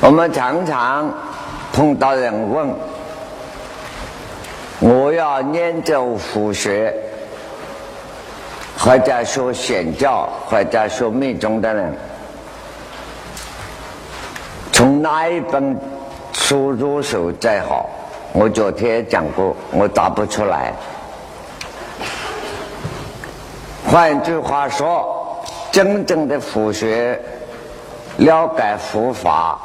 [0.00, 1.12] 我们常常
[1.72, 2.68] 碰到人问
[4.78, 6.94] ：“我要研究佛学，
[8.78, 11.92] 或者说显教，或者说密宗的人，
[14.70, 15.76] 从哪一本
[16.32, 17.88] 书入手最好？”
[18.32, 20.74] 我昨天讲过，我答不出来。
[23.90, 27.18] 换句话说，真正的佛学，
[28.18, 29.58] 了解佛法，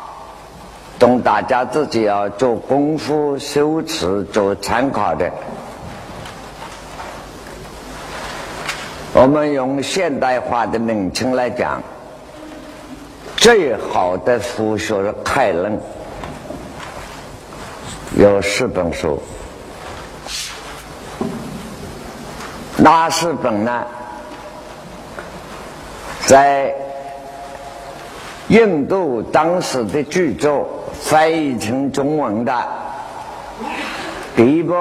[1.01, 5.31] 懂大家自己要做功夫、修持、做参考的。
[9.11, 11.81] 我们用现代化的名称来讲，
[13.35, 15.75] 最好的佛学的概论。
[18.15, 19.19] 有四本书，
[22.77, 23.83] 哪四本呢？
[26.27, 26.71] 在
[28.49, 30.69] 印度当时的巨作
[31.02, 32.53] 翻译成中文的
[34.35, 34.73] 第一部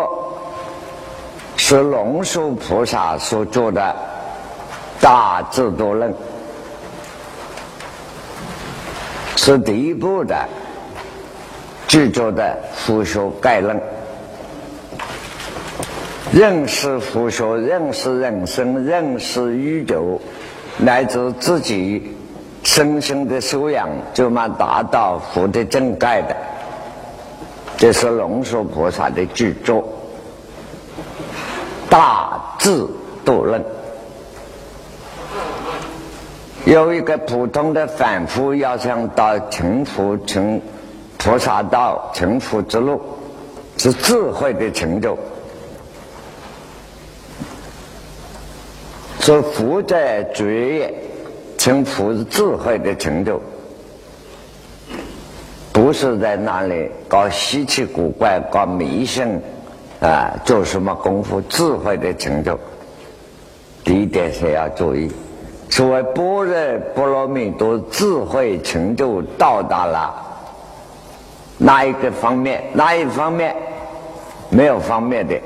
[1.56, 3.82] 是龙树菩萨所做的
[5.02, 6.12] 《大智度论》，
[9.36, 10.36] 是第一部的。
[11.88, 13.82] 制作的佛学概论，
[16.32, 20.20] 认识佛学，认识人生，认识宇宙，
[20.78, 22.16] 乃至自己
[22.70, 26.36] 身心的修养，就能达到佛的正盖的。
[27.76, 29.78] 这是龙树菩萨的巨作
[31.90, 32.86] 《大智
[33.24, 33.60] 度论》。
[36.64, 40.62] 有一个普通的凡夫，要想到成佛成。
[41.18, 42.98] 菩萨道成佛之路
[43.76, 45.18] 是智慧的成就，
[49.20, 50.94] 说佛在觉业，
[51.60, 53.38] 成佛智慧的程度，
[55.70, 59.38] 不是在那里搞稀奇古怪、搞迷信
[60.00, 61.38] 啊，做什么功夫？
[61.50, 62.58] 智慧的程度，
[63.84, 65.12] 第一点是要注意，
[65.68, 70.14] 所谓般若波罗蜜多智慧成就到达了。
[71.58, 72.64] 哪一个方面？
[72.72, 73.54] 哪一方面
[74.48, 75.38] 没有方面的？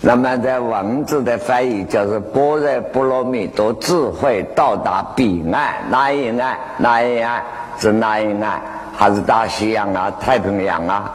[0.00, 6.56] 那么在文字的翻译就是“般若波罗蜜多智慧到达彼岸”，哪一岸？
[6.78, 7.42] 哪一岸
[7.78, 8.60] 是哪一岸？
[8.96, 10.10] 还是大西洋啊？
[10.20, 11.12] 太平洋啊？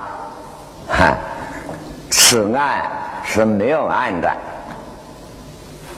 [0.87, 1.15] 哈，
[2.09, 2.81] 此岸
[3.23, 4.29] 是没有岸的。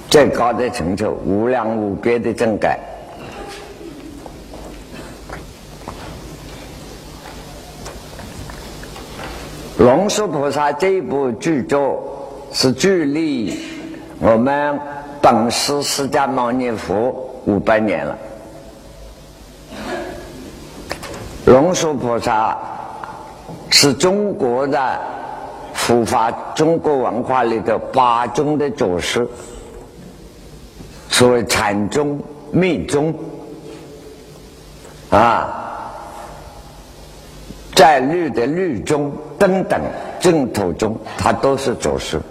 [0.10, 2.80] 最高的成就，无量无边的正改。
[9.80, 12.13] 龙树菩萨这一部巨作
[12.54, 13.58] 是距离
[14.20, 14.80] 我们
[15.20, 17.10] 本师释迦牟尼佛
[17.46, 18.16] 五百年了。
[21.46, 22.58] 龙树菩萨
[23.72, 25.00] 是中国的
[25.74, 29.28] 佛法、中国文化里的八宗的祖师，
[31.10, 32.20] 所谓禅宗、
[32.52, 33.14] 密宗
[35.10, 35.60] 啊。
[37.76, 39.82] 在律的律中等等
[40.20, 42.22] 净土中，他都是祖师，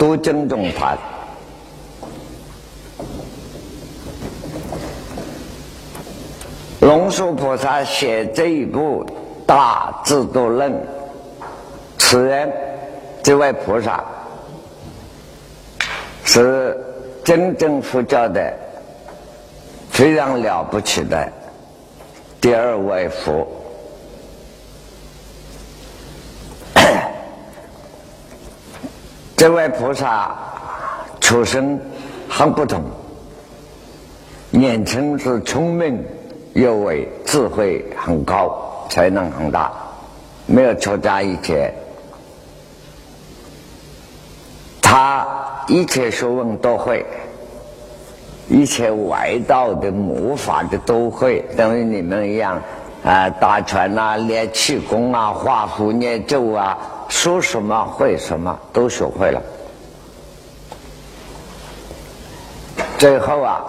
[0.00, 0.96] 都尊重他。
[6.80, 9.04] 龙树菩萨写这一部
[9.46, 10.72] 《大智度论》，
[11.98, 12.50] 此人
[13.22, 14.02] 这位菩萨
[16.24, 16.74] 是
[17.22, 18.54] 真正佛教的
[19.90, 21.30] 非常了不起的
[22.40, 23.59] 第二位佛。
[29.40, 30.36] 这位菩萨
[31.18, 31.80] 出身
[32.28, 32.82] 很不同，
[34.50, 36.04] 年轻是聪明
[36.52, 38.54] 有为，智慧很高，
[38.90, 39.72] 才能很大。
[40.44, 41.72] 没有出家以前，
[44.82, 45.26] 他
[45.68, 47.06] 一切学问都会，
[48.46, 52.60] 一切外道的魔法的都会，等于你们一样
[53.02, 56.76] 啊，打拳啊，练气功啊，画符念咒啊。
[57.10, 59.42] 说什么会什么都学会了，
[62.98, 63.60] 最后啊，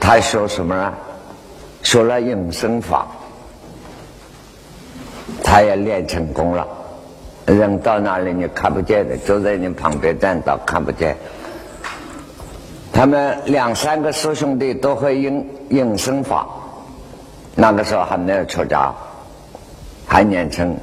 [0.00, 0.92] 他学什么呢？
[1.82, 3.06] 学了永生法，
[5.44, 6.66] 他也练成功了。
[7.44, 11.16] 人到那里你看不见的，就在你旁边站到看不见。
[12.92, 16.46] 他们两三个师兄弟都会永永生法，
[17.54, 18.94] 那个时候还没有出家，
[20.06, 20.76] 还年轻。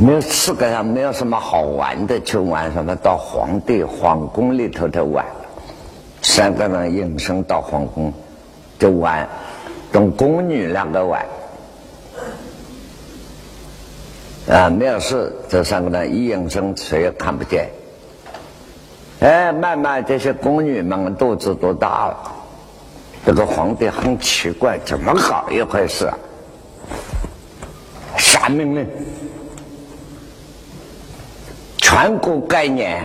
[0.00, 5.26] 没有四个上没有什么好玩的，去玩什么到皇帝皇宫里头的玩。
[6.22, 8.12] 三个人应声到皇宫，
[8.78, 9.28] 就玩，
[9.90, 11.26] 跟宫女两个玩。
[14.48, 17.68] 啊，没有事，这三个人一应声，谁也看不见。
[19.18, 22.32] 哎，慢慢这些宫女们肚子都大了。
[23.26, 26.16] 这个皇帝很奇怪，怎么搞一回事啊？
[28.16, 28.88] 下命令，
[31.88, 33.02] 全国概念，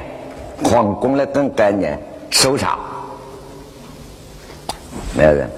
[0.62, 1.98] 皇宫的跟概念
[2.30, 2.78] 搜查，
[5.16, 5.50] 没有人。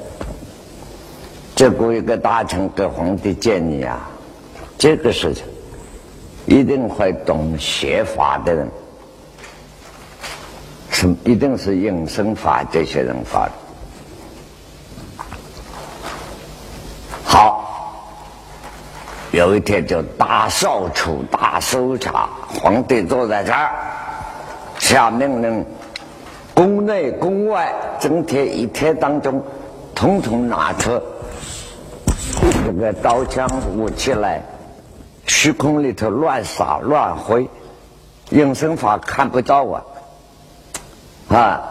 [1.55, 4.07] 结果一个大臣给皇帝建议啊，
[4.77, 5.43] 这个事情。
[6.45, 8.69] 一定会懂写法的人，
[10.91, 13.51] 是一定是应生法这些人发的。
[17.23, 18.13] 好，
[19.35, 23.69] 有一天就大扫除、大搜查，皇帝坐在这儿，
[24.79, 25.65] 下命令，
[26.53, 29.43] 宫内宫外整天一天当中，
[29.93, 31.01] 统统拿出
[32.65, 33.45] 这个刀枪
[33.75, 34.41] 武器来。
[35.27, 37.49] 虚空里头乱撒乱挥，
[38.29, 39.83] 应身法看不到啊！
[41.27, 41.61] 啊，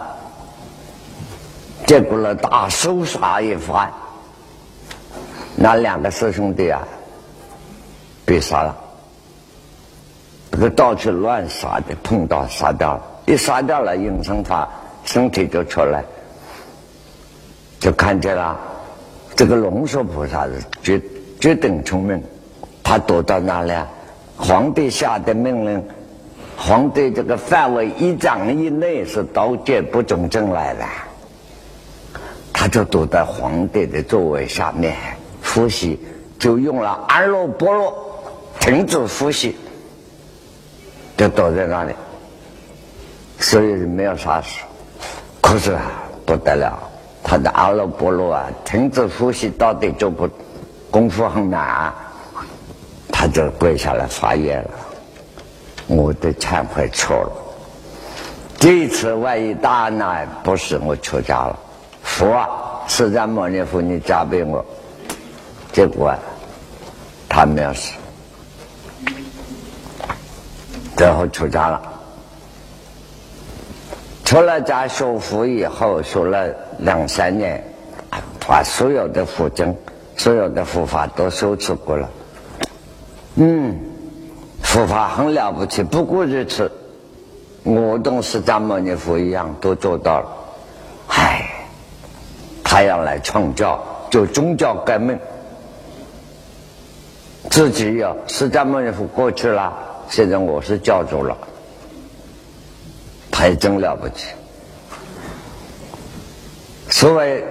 [1.87, 3.91] 结果了大搜查一番，
[5.57, 6.83] 那两个师兄弟啊，
[8.25, 8.77] 被杀了。
[10.51, 14.69] 这个到处乱杀的，碰到杀掉了，一杀掉了，应声法
[15.05, 16.05] 身体就出来，
[17.81, 18.57] 就看见了
[19.35, 21.03] 这个龙树菩萨是绝
[21.41, 22.23] 绝顶聪明。
[22.83, 23.89] 他躲到哪里啊？
[24.37, 25.83] 皇帝下的命令，
[26.57, 30.85] 皇帝这个范围一丈以内是刀剑不准进来的，
[32.53, 34.97] 他就躲在皇帝的座位下面
[35.43, 35.99] 呼吸，
[36.39, 38.14] 就用了阿耨波罗，
[38.65, 39.55] 停止呼吸，
[41.19, 41.93] 就躲在那里，
[43.39, 44.61] 所以没有杀死。
[45.43, 45.77] 可是，
[46.25, 46.79] 不得了，
[47.23, 50.27] 他的阿罗波罗啊，停止呼吸到底就不
[50.91, 51.93] 功夫很难。
[53.13, 54.71] 他就跪下来发言了，
[55.87, 57.33] 我的忏悔错了。
[58.59, 61.59] 这一次万一大难不是我出家了，
[62.03, 62.49] 佛
[62.89, 64.65] 释迦牟尼佛，你加倍我。
[65.71, 66.15] 结果
[67.29, 67.93] 他没有死，
[70.97, 71.83] 最后出家了。
[74.25, 76.49] 出了家学佛以后，学了
[76.79, 77.63] 两三年，
[78.47, 79.77] 把所有的佛经、
[80.17, 82.09] 所有的佛法都修持过了。
[83.37, 83.79] 嗯，
[84.63, 86.71] 佛法很了不起，不过如此。
[87.65, 90.27] 我跟释迦牟尼佛一样，都做到了。
[91.09, 91.49] 唉，
[92.63, 95.19] 他要来创教，就宗教革命，
[97.51, 99.73] 自己要释迦牟尼佛过去了，
[100.15, 101.37] 现在我是教主了，
[103.33, 104.29] 他也真了不起。
[106.89, 107.43] 所谓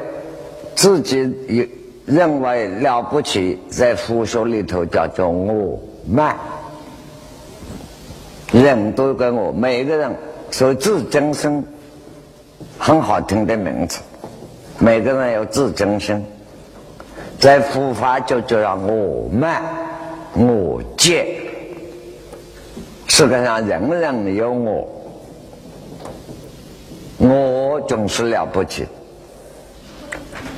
[0.73, 1.67] 自己也。
[2.05, 6.35] 认为了不起，在佛学里头叫做我慢，
[8.51, 10.13] 人都跟我，每个人
[10.51, 11.65] 说自尊心，
[12.77, 14.01] 很好听的名字，
[14.79, 16.21] 每个人有自尊心，
[17.39, 19.63] 在佛法就叫我慢，
[20.33, 21.25] 我见，
[23.15, 24.89] 世界上人人有我，
[27.19, 28.87] 我总是了不起，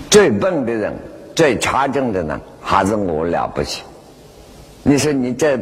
[0.10, 0.94] 最笨的人。
[1.36, 3.84] 最差劲的人，还是我了不起。
[4.84, 5.60] 你说你这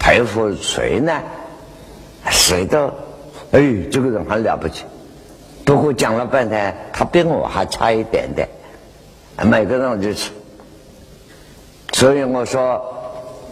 [0.00, 1.12] 佩服谁呢？
[2.28, 2.86] 谁都，
[3.52, 4.82] 哎，这个人很了不起。
[5.64, 8.48] 不过讲了半天，他比我还差一点点。
[9.46, 10.32] 每个人如此。
[11.92, 12.82] 所以我说，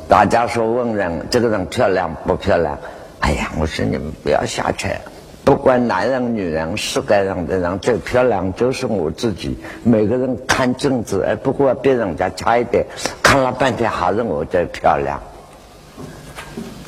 [0.08, 2.78] 大家说问人这个人漂亮不漂亮？
[3.20, 4.98] 哎呀，我说你们不要瞎猜。
[5.44, 9.58] 不管男人女人，世界上的人最漂亮就是我自己。
[9.82, 12.86] 每个人看镜子，哎，不过比人家差一点，
[13.22, 15.20] 看了半天还是我最漂亮。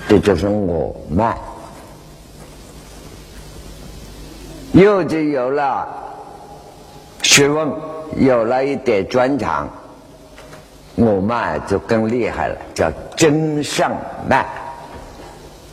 [0.08, 1.36] 这就是我慢。
[4.72, 5.86] 又就有了
[7.22, 7.70] 学问，
[8.16, 9.68] 有了一点专长，
[10.96, 13.92] 我嘛就更厉害了，叫真相
[14.28, 14.44] 慢。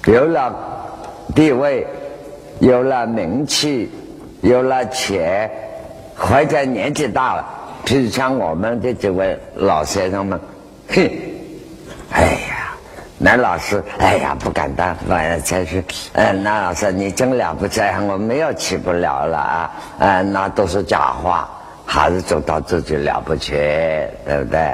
[0.06, 0.56] 有了
[1.36, 1.86] 地位。
[2.60, 3.88] 有了名气，
[4.42, 5.48] 有了钱，
[6.16, 7.46] 或者年纪大了，
[7.86, 10.40] 比如像我们这几位老先生们，
[10.90, 11.08] 哼，
[12.12, 12.74] 哎呀，
[13.20, 15.84] 男老师，哎呀，不敢当，反正才是，
[16.14, 21.48] 嗯，南老师你真了不起，我没有起不了了啊，嗯，那都是假话，
[21.86, 23.52] 还是做到自己了不起，
[24.26, 24.74] 对不对？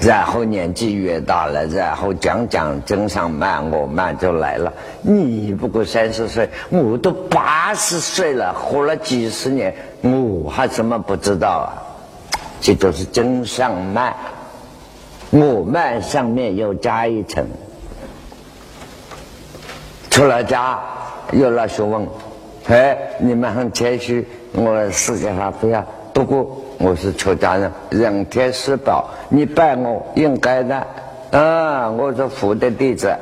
[0.00, 4.72] 然后年纪越大了，然后讲讲真相慢，我慢就来了。
[5.02, 11.72] 你不过三十岁，我都八十岁了，活了几十年，我还怎么不知道啊？
[12.60, 14.14] 这就是真上慢。
[15.30, 17.46] 我慢上面又加一层。
[20.10, 20.78] 出了家，
[21.32, 22.06] 有了学问，
[22.68, 24.26] 哎，你们很谦虚。
[24.52, 30.86] 我世界上不要，不过我是出家人，人天师宝，你拜我应该的。
[31.30, 33.14] 啊，我是佛的弟子，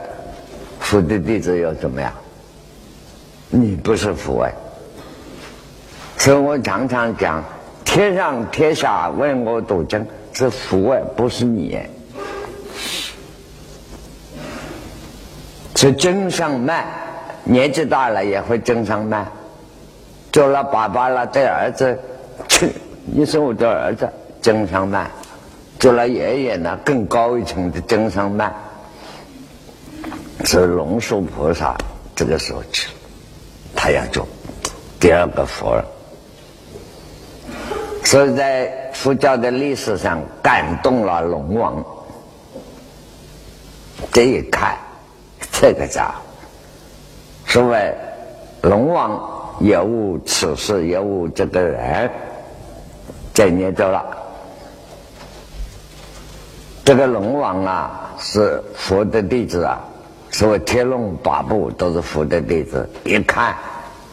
[0.81, 2.13] 佛的弟子又怎么样？
[3.49, 4.53] 你不是佛哎。
[6.19, 7.43] 所以我常常讲，
[7.85, 11.79] 天上天下为我独尊是佛哎，不是你。
[15.75, 16.87] 是经上慢，
[17.45, 19.27] 年纪大了也会经上慢。
[20.31, 21.99] 做了爸爸了对儿子，
[23.05, 24.09] 你是我的儿子，
[24.41, 25.11] 经上慢。
[25.79, 28.55] 做了爷爷呢，更高一层的经上慢。
[30.45, 31.77] 是龙树菩萨
[32.15, 32.89] 这个时候去，
[33.75, 34.27] 他要做
[35.01, 35.85] 第二个佛了。
[38.05, 41.85] 所以在佛教的历史上感动了龙王，
[44.13, 44.77] 这一看。
[45.51, 46.15] 这个家伙，
[47.47, 47.95] 所谓
[48.63, 52.11] 龙王也无此事，也无这个人，
[53.33, 54.05] 这念着了。
[56.85, 59.81] 这个龙王啊，是佛的弟子啊，
[60.31, 62.89] 所谓天龙八部都是佛的弟子。
[63.05, 63.57] 一看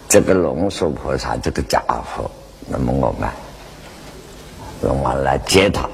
[0.08, 2.30] 这个龙树菩萨这个家伙，
[2.68, 3.30] 那么我们
[4.82, 5.90] 龙王来接他，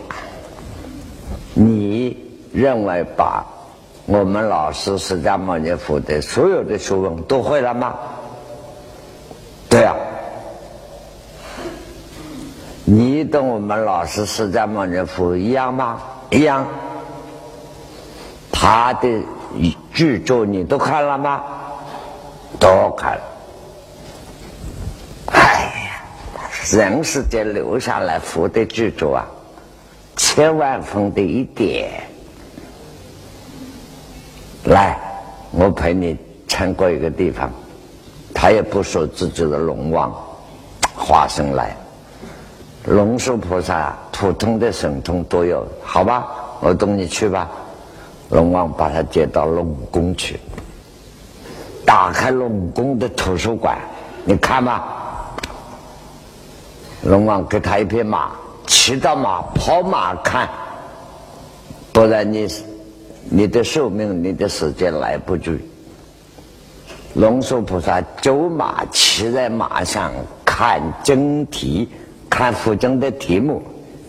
[1.53, 2.17] 你
[2.53, 3.45] 认为把？
[4.07, 7.95] 我们老师释迦牟尼佛的所有的学问都会了吗？
[9.67, 9.95] 对啊，
[12.87, 15.99] 你跟我们老师释迦牟尼佛一样吗？
[16.29, 16.65] 一样。
[18.51, 19.23] 他的
[19.91, 21.43] 著作你都看了吗？
[22.59, 23.21] 都看了。
[25.31, 26.03] 哎呀，
[26.71, 29.25] 人世间留下来佛的著作啊，
[30.15, 32.03] 千万分的一点。
[34.65, 34.95] 来，
[35.51, 36.15] 我陪你
[36.47, 37.51] 参观一个地方。
[38.31, 40.13] 他也不说自己的龙王
[40.95, 41.75] 化身来，
[42.85, 46.27] 龙树菩萨普通的神通都有，好吧？
[46.61, 47.49] 我同你去吧。
[48.29, 50.39] 龙王把他接到龙宫去，
[51.85, 53.77] 打开龙宫的图书馆，
[54.23, 54.83] 你看吧。
[57.03, 58.31] 龙王给他一匹马，
[58.65, 60.49] 骑到马跑马看，
[61.91, 62.47] 不然你。
[63.27, 65.59] 你的寿命，你的时间来不及。
[67.15, 70.11] 龙树菩萨走马，骑在马上
[70.45, 71.89] 看经题，
[72.29, 73.61] 看佛经的题目。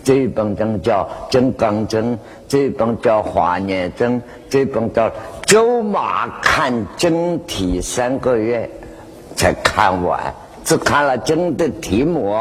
[0.04, 5.10] 这一本经叫《金刚经》，这一本叫《华严经》，这一本叫
[5.44, 8.70] 走马看经题三个月
[9.34, 10.32] 才看完，
[10.64, 12.36] 只看了经的题目，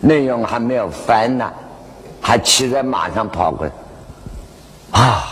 [0.00, 1.50] 内容还没有翻呢，
[2.20, 3.66] 还骑在马上跑过。
[4.90, 5.24] 啊！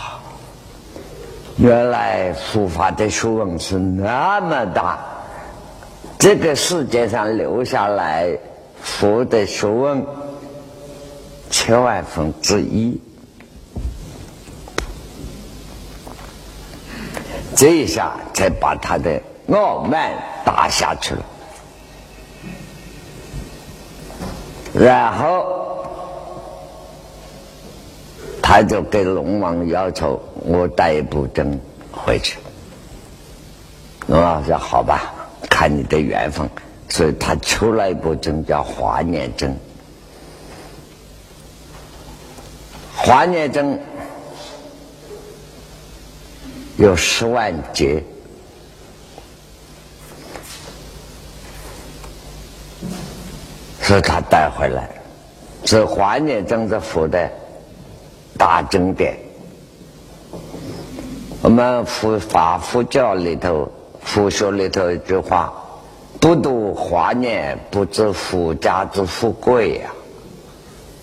[1.57, 4.99] 原来佛法的学问是那么大，
[6.17, 8.37] 这个世界上留下来
[8.81, 10.05] 佛的学问
[11.49, 12.99] 千万分之一，
[17.55, 20.11] 这一下才把他的傲慢
[20.45, 21.25] 打下去了，
[24.73, 25.55] 然后。
[28.49, 31.59] 他就给龙王要求我带一部经
[31.91, 32.39] 回去，
[34.07, 35.13] 龙王说好吧，
[35.49, 36.49] 看你的缘分，
[36.89, 39.47] 所以他出了一部经叫《华严经》。
[42.95, 43.63] 《华严经》
[46.77, 48.03] 有十万节，
[53.81, 54.89] 所以他带回来，
[55.65, 57.29] 是《华严经》是佛的。
[58.39, 59.17] 大经典，
[61.41, 63.67] 我们佛法佛教里头，
[64.03, 65.51] 佛学里头一句话
[66.19, 69.91] ：“不读华严，不知富家之富贵呀。”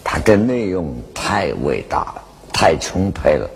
[0.06, 3.49] 它的内容太伟大了，太充沛了。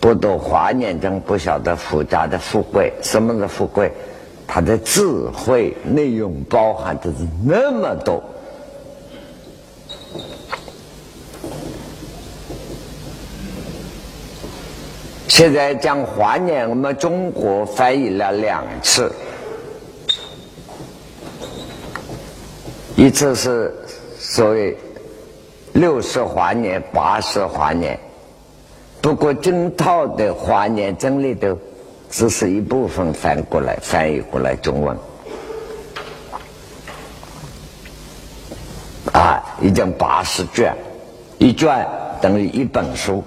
[0.00, 2.92] 不读华严经，不晓得富家的富贵。
[3.02, 3.90] 什么是富贵？
[4.46, 5.02] 它的智
[5.34, 8.22] 慧内容包含的是那么多。
[15.26, 19.12] 现在讲华严，我们中国翻译了两次，
[22.98, 23.72] 一次是
[24.18, 24.76] 所谓
[25.72, 27.96] 六十华年、八十华年，
[29.00, 31.56] 不过整套的华严经里头
[32.10, 34.98] 只是一部分翻过来翻译过来中文，
[39.12, 40.74] 啊，已经八十卷，
[41.38, 41.86] 一卷
[42.20, 43.22] 等于一本书。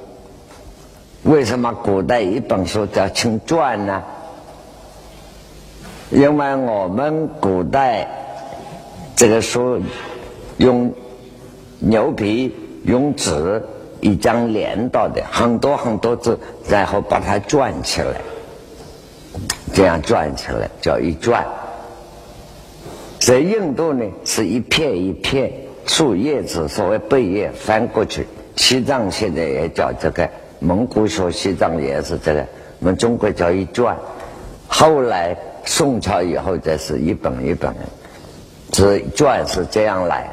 [1.23, 4.03] 为什么古代一本书叫称传呢？
[6.09, 8.05] 因为我们古代
[9.21, 9.79] 这个书
[10.57, 10.91] 用
[11.77, 13.61] 牛皮、用纸
[13.99, 18.19] 一张连到的很多很多字，然后把它转起来，
[19.75, 21.45] 这样转起来叫一转。
[23.19, 25.51] 在印度呢，是一片一片
[25.85, 28.25] 树叶子，所谓贝叶翻过去。
[28.55, 32.43] 西藏现在也叫这个，蒙古说西藏也是这个，
[32.79, 33.95] 我们中国叫一转。
[34.67, 37.81] 后来宋朝以后，这是一本一本的，
[38.71, 40.27] 这卷是这样来。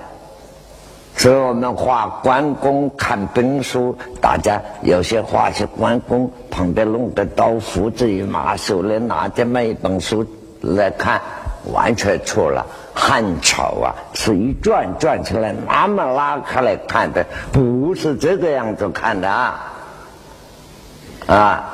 [1.16, 10.24] 所以我们画关公看兵书，大家有些画起关公旁边弄个刀，斧子一马，手里拿这么一本书
[10.60, 11.20] 来看。
[11.72, 12.64] 完全错了，
[12.94, 19.72] 汉朝啊是一转转起来，那么拉开来看的，不是这个样子看的啊！
[21.26, 21.64] 啊，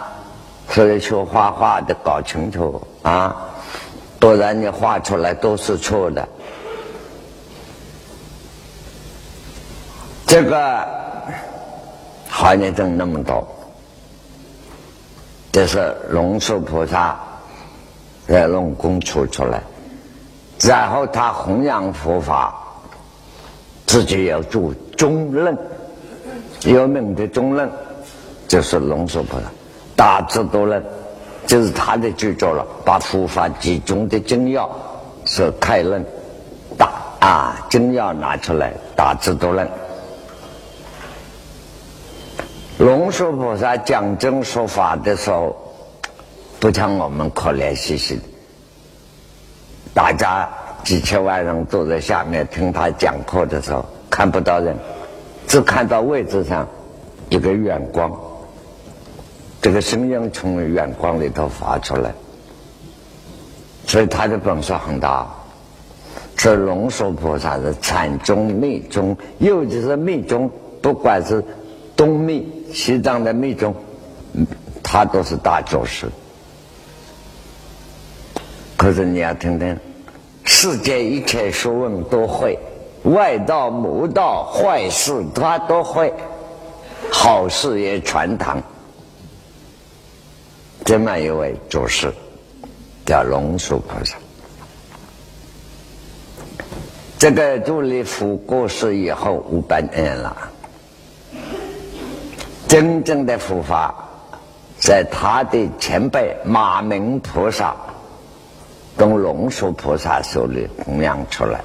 [0.69, 3.37] 所以学画画的搞清楚啊，
[4.19, 6.27] 不然你画出来都是错的。
[10.35, 10.85] 这个
[12.29, 13.47] 好念症那么多，
[15.53, 17.17] 这是龙树菩萨
[18.27, 19.63] 在龙宫出出来。
[20.59, 22.53] 然后他弘扬佛法，
[23.87, 25.57] 自己要做中论，
[26.65, 27.71] 有名的中论
[28.49, 29.47] 就是龙树菩萨
[29.95, 30.83] 《大智多论》，
[31.47, 34.69] 就是他的著作了，把佛法集中的精要
[35.27, 36.05] 是开论，
[36.77, 39.65] 大啊精要拿出来《大智多论》。
[42.79, 45.55] 龙树菩萨讲经说法的时候，
[46.59, 48.23] 不像我们可怜兮兮的。
[49.95, 50.49] 大家
[50.83, 54.77] 几千万人坐在下面听他讲课的时候，看不到人，
[55.47, 56.67] 只看到位置上
[57.29, 58.11] 一个远光，
[59.63, 62.13] 这个声音从远光里头发出来，
[63.87, 65.33] 所以他的本事很大。
[66.37, 70.51] 是龙树菩萨的禅宗、密宗，尤其是密宗，
[70.83, 71.43] 不管是
[71.97, 73.73] 东密、西藏的密宗，
[74.83, 76.09] 他都是大教师。
[78.77, 79.79] 可是你要听听，
[80.43, 82.59] 世界一切学问都会，
[83.05, 86.13] 外道、魔道、坏事他都会，
[87.13, 88.61] 好事也传堂。
[90.85, 92.13] 这么一位祖师，
[93.07, 94.17] 叫龙树菩萨。
[97.19, 100.51] 这个杜立夫过世以后五百年了，
[102.75, 103.95] 真正的佛法，
[104.81, 107.73] 在他的前辈马明菩萨。
[108.97, 111.61] 跟龙树菩萨手里弘扬出来，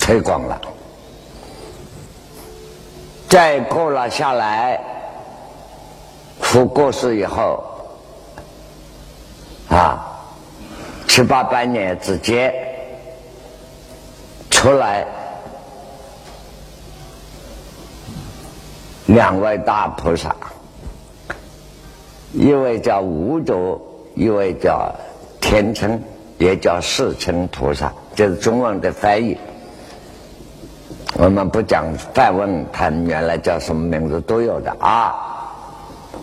[0.00, 0.60] 推广了。
[3.28, 4.80] 再过了下来，
[6.40, 7.62] 佛过世以后，
[9.68, 10.04] 啊，
[11.06, 12.52] 七八百年之间，
[14.50, 15.06] 出来
[19.06, 20.36] 两位大菩萨，
[22.32, 23.80] 一位叫无著。
[24.18, 24.94] 一位叫
[25.42, 26.02] 天成，
[26.38, 29.36] 也叫世成菩萨，这是中文的翻译。
[31.18, 35.14] 我们不讲梵文，他原来叫什么名字都有的啊。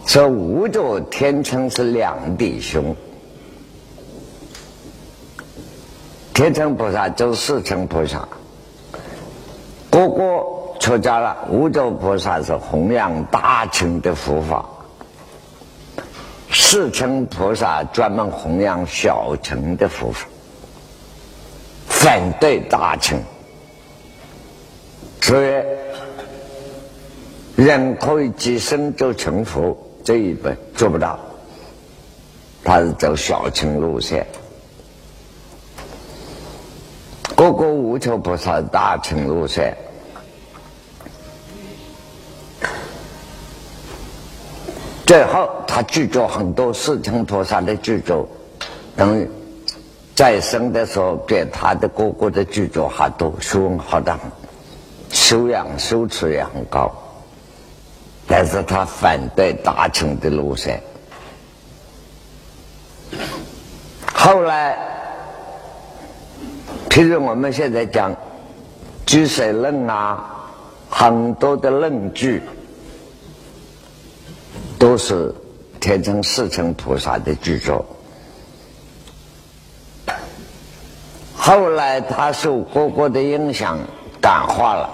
[0.07, 2.95] 说五祖天成是两弟兄，
[6.33, 8.27] 天成菩萨就是世成菩萨，
[9.91, 10.43] 哥哥
[10.83, 11.47] 出家了。
[11.49, 14.65] 五祖菩萨是弘扬大乘的佛法。
[16.49, 20.27] 世称菩萨专门弘扬小乘的佛法，
[21.87, 23.17] 反对大乘，
[25.21, 25.63] 所以
[27.55, 31.17] 人可以即生就成佛这一本做不到，
[32.65, 34.27] 他是走小乘路线。
[37.37, 39.77] 各个无求菩萨大乘路线。
[45.05, 48.27] 最后，他著作很多四乘菩萨的著作，
[48.95, 49.29] 等于
[50.15, 54.21] 在生的时候比他的哥哥的著作还多，学问好的很，
[55.09, 56.89] 修养修持也很高。
[58.25, 60.81] 但是他反对大乘的路线。
[64.13, 64.77] 后来，
[66.89, 68.13] 譬如我们现在讲
[69.05, 70.47] 《居水论》啊，
[70.89, 72.41] 很多的论据。
[74.93, 75.33] 都是
[75.79, 77.83] 天成四成菩萨的著作。
[81.35, 83.79] 后来他受哥哥的影响，
[84.21, 84.87] 感化了，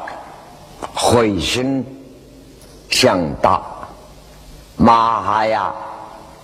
[0.95, 1.85] 回心
[2.89, 3.61] 向大，
[4.77, 5.73] 马哈呀，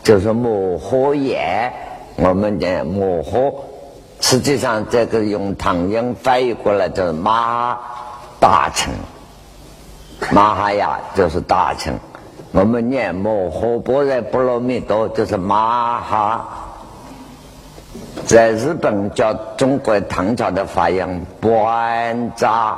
[0.04, 1.72] 就是摩诃耶，
[2.18, 3.54] 我们讲摩诃，
[4.20, 7.78] 实际上这个用唐音翻译过来就是马
[8.38, 8.94] 大乘，
[10.34, 11.98] 马哈呀就是大乘。
[12.56, 16.46] 我们念摩诃般若波罗蜜多，就是马哈，
[18.26, 22.78] 在日本叫中国唐朝的发音般扎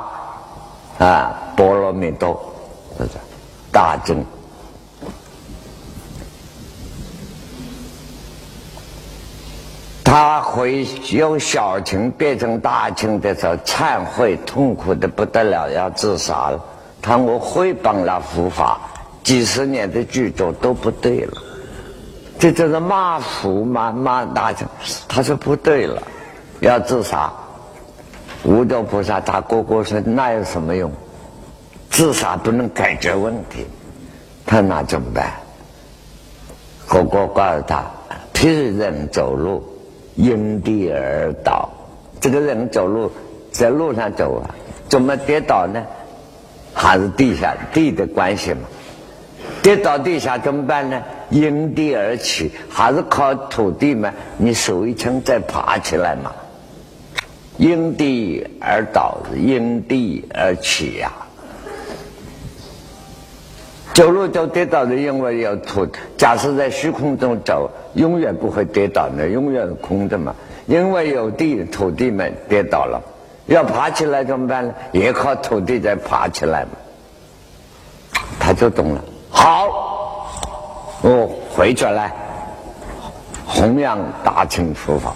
[0.98, 2.36] 啊，波罗蜜多，
[2.98, 3.18] 是不是？
[3.70, 4.24] 大正。
[10.02, 16.60] 他会由小情变成大情的时候，忏悔痛苦的不得了，要自杀了。
[17.00, 18.80] 他我会帮他伏法。
[19.28, 21.34] 几十年的剧作都不对了，
[22.38, 24.66] 这就是骂佛骂骂大臣，
[25.06, 26.02] 他说不对了，
[26.60, 27.30] 要自杀。
[28.42, 30.90] 无咒菩萨他哥哥说那有什么用？
[31.90, 33.66] 自杀不能解决问题，
[34.46, 35.30] 他那怎么办？
[36.86, 37.84] 哥哥告诉他：
[38.32, 39.62] 譬如人走路，
[40.14, 41.68] 因地而倒。
[42.18, 43.12] 这个人走路
[43.52, 44.48] 在路上走啊，
[44.88, 45.84] 怎么跌倒呢？
[46.72, 48.60] 还是地下地的关系嘛？
[49.68, 51.02] 跌到地下怎么办呢？
[51.28, 54.10] 因地而起，还是靠土地嘛？
[54.38, 56.32] 你手一撑再爬起来嘛？
[57.58, 61.12] 因地而倒，因地而起呀。
[63.92, 65.86] 走路都跌倒的，因为有土。
[66.16, 70.34] 假设在虚空中走，永远不会跌倒的，永远空的嘛。
[70.64, 73.02] 因为有地，土地嘛，跌倒了，
[73.44, 74.74] 要爬起来怎么办呢？
[74.92, 76.70] 也靠土地再爬起来嘛。
[78.40, 79.04] 他就懂了。
[79.30, 79.68] 好，
[81.02, 82.12] 我回转来
[83.46, 85.14] 弘扬大乘佛法，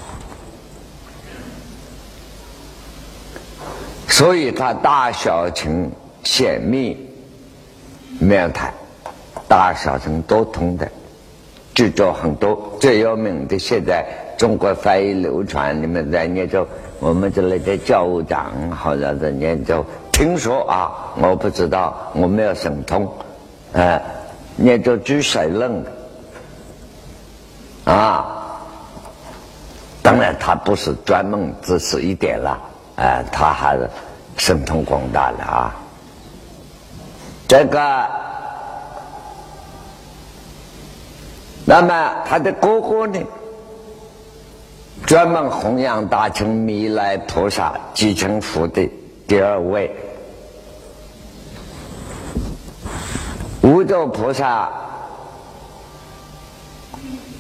[4.09, 5.91] 所以他大小乘
[6.25, 6.97] 显密
[8.21, 8.73] 面谈，
[9.49, 10.89] 大小乘都通的，
[11.75, 13.59] 制作很多最有名的。
[13.59, 14.07] 现在
[14.39, 16.67] 中国翻译流传，你们在研究，
[17.01, 19.85] 我们这里的教务长好像在研究。
[20.13, 23.11] 听说啊，我不知道，我没有神通。
[23.73, 24.03] 哎，
[24.57, 25.85] 念着居水论
[27.85, 28.61] 啊，
[30.03, 32.59] 当然他不是专门只是一点了，
[32.97, 33.89] 哎，他还是
[34.37, 35.75] 神通广大的啊。
[37.49, 38.07] 这个，
[41.65, 43.19] 那么他的哥哥呢，
[45.07, 48.89] 专门弘扬大乘弥勒菩萨继承佛的
[49.27, 49.91] 第二位。
[53.63, 54.69] 无咒菩萨，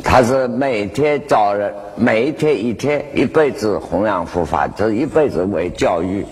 [0.04, 6.24] 他是每天早人，每一天一天一辈子弘扬佛法，这一辈子为教育，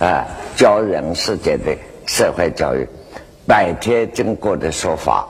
[0.00, 2.88] 啊，教人世界的社会教育。
[3.46, 5.24] 白天经过的说法，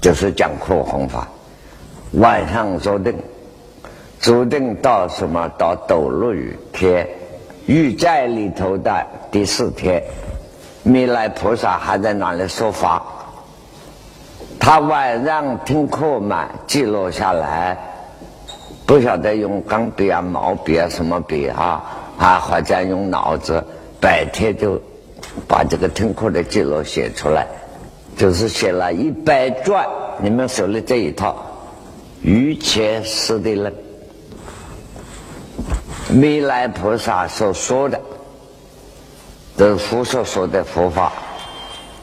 [0.00, 1.28] 就是讲课弘法；
[2.12, 3.14] 晚上坐定，
[4.18, 5.46] 坐定到什么？
[5.58, 7.06] 到斗六雨天，
[7.66, 10.02] 雨在里头的第四天。
[10.86, 13.02] 弥勒菩萨还在那里说法，
[14.60, 17.76] 他晚上听课嘛，记录下来，
[18.86, 21.82] 不晓得用钢笔啊、毛笔啊什么笔啊，
[22.16, 23.64] 啊，或者用脑子，
[24.00, 24.80] 白天就
[25.48, 27.48] 把这个听课的记录写出来，
[28.16, 29.84] 就是写了一百卷，
[30.20, 31.34] 你们手里这一套，
[32.22, 33.74] 于前师的论，
[36.10, 38.00] 弥勒菩萨所说的。
[39.56, 41.10] 这佛所说的佛法，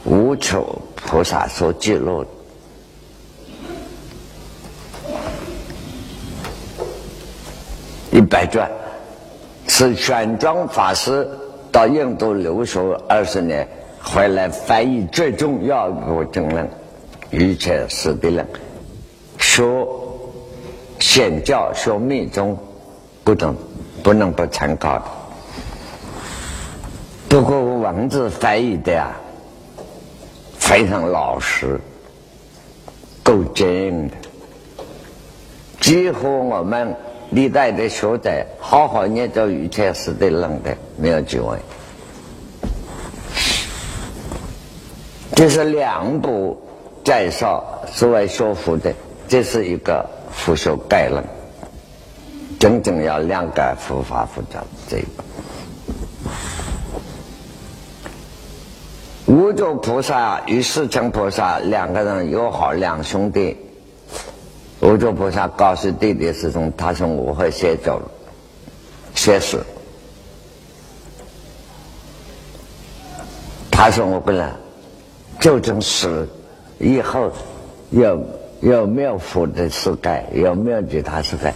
[0.02, 2.24] 无求菩萨所记录
[8.10, 8.68] 一百卷，
[9.68, 11.28] 是玄奘法师
[11.70, 13.68] 到印度留学二十年，
[14.02, 16.68] 回来翻译最重要的经论，
[17.30, 18.44] 一切是的人，
[19.38, 19.64] 学
[20.98, 22.58] 显教学密宗，
[23.22, 23.56] 不能
[24.02, 25.04] 不能不参考的。
[27.34, 29.10] 不过文字翻译的呀，
[30.56, 31.80] 非常老实，
[33.24, 34.14] 够坚硬的。
[35.80, 36.94] 几乎我们
[37.30, 41.58] 历代的学者好好念着语切是的论的，没有机会。
[45.34, 46.56] 这是两部
[47.02, 48.94] 介绍所谓说服的，
[49.26, 51.24] 这是一个佛学概论，
[52.60, 55.23] 真正要谅解佛法佛教这一本。
[59.34, 63.56] 无咒菩萨与世尊菩萨两个人友好，两兄弟。
[64.78, 68.08] 无咒菩萨告诉弟弟师兄，他说我会先走了，
[69.16, 69.58] 写诗。
[73.72, 74.48] 他说：“我不能，
[75.40, 76.28] 就这诗，
[76.78, 77.28] 以后
[77.90, 78.24] 有
[78.60, 81.52] 有没有佛的世界，有没有其他世界，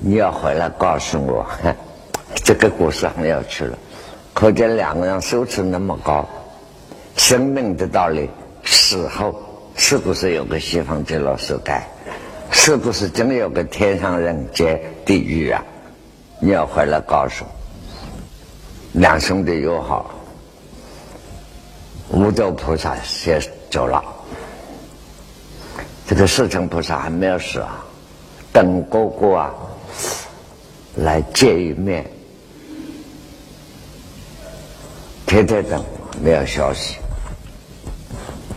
[0.00, 1.46] 你要回来告诉我。
[2.42, 3.78] ”这个故事很有趣了，
[4.34, 6.28] 可见两个人修持那么高，
[7.16, 8.28] 生命的道理，
[8.64, 9.34] 死后
[9.76, 11.80] 是不是有个西方极乐世界？
[12.52, 15.62] 是不是真的有个天上人间地狱啊？
[16.40, 17.44] 你要回来告诉
[18.92, 20.14] 两兄弟友好。
[22.12, 24.02] 无咒菩萨先走了，
[26.08, 27.84] 这个世成菩萨还没有死啊，
[28.52, 29.54] 等哥哥啊
[30.96, 32.04] 来见一面，
[35.24, 35.84] 天天等
[36.22, 36.96] 没有消息，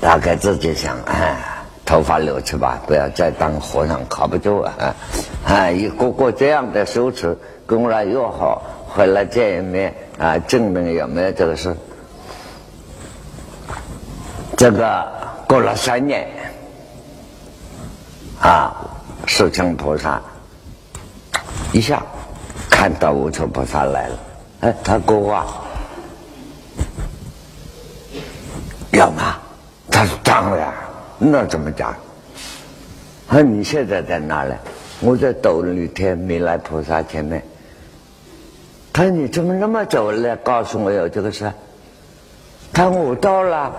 [0.02, 1.38] 大概自己想，哎，
[1.86, 4.96] 头发留去吧，不要再当和尚靠不住啊！
[5.46, 11.76] 啊，一个个这样的修持，跟我来又好，回来见一面啊，证明有没有这个事？
[14.58, 15.08] 这个
[15.48, 16.28] 过了三年，
[18.40, 18.74] 啊，
[19.26, 20.22] 世尊菩萨
[21.72, 22.02] 一下
[22.70, 24.20] 看到无处菩萨来了，
[24.62, 25.46] 哎，他说话
[28.94, 29.38] 要吗？
[29.92, 30.74] 他说当然，
[31.18, 31.94] 那怎么讲？
[33.28, 34.56] 他说你现在在哪呢？
[35.02, 37.44] 我在斗绿天弥勒菩萨前面。
[38.94, 41.52] 他说你怎么那么早来告诉我有这个事？
[42.72, 43.74] 他说我到了。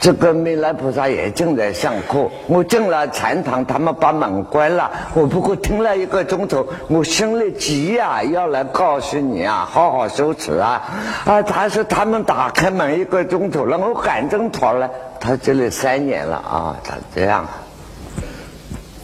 [0.00, 4.90] 这个弥勒菩萨也正在上课，我进了禅堂，他们把门关了。
[5.12, 10.82] 我不过听了一个钟头，我心里急呀，要来告诉你啊，好好修持啊！
[11.24, 14.88] 啊，他说他们打开门一个钟头了，我赶紧跑了。
[15.18, 17.44] 他这里三年了啊，他这样，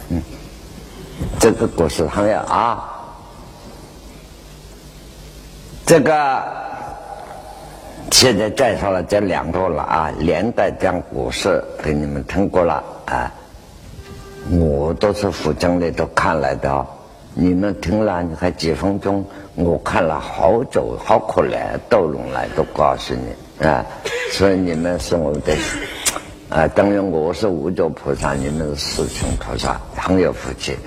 [0.09, 0.21] 嗯，
[1.39, 2.89] 这个故事很有啊，
[5.85, 6.64] 这个。
[8.11, 13.31] 现在介绍了这两个了啊，连带讲故事给你们听过了啊。
[14.51, 16.85] 我都是福建的都看来的，
[17.33, 23.83] 你们听了你看几分钟，我看了好久，好可怜，都龙来都告诉你啊。
[24.31, 25.55] 所以你们是我的
[26.49, 30.77] 啊，等于我是五洲菩萨，你们是四重菩萨，很有福气。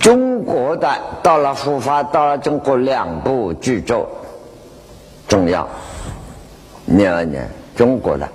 [0.00, 0.88] 中国的
[1.22, 4.06] 到了佛法，到了中国两部巨著。
[5.28, 5.68] 重要，
[6.84, 8.28] 念二念中国的。